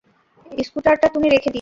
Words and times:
স্কুটারটা 0.61 1.07
তুমি 1.13 1.27
রেখে 1.29 1.39
দিও। 1.39 1.49